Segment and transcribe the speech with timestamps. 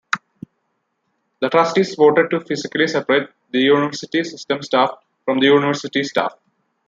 [1.41, 4.89] The trustees voted to physically separate the University System staff
[5.25, 6.33] from the University staff.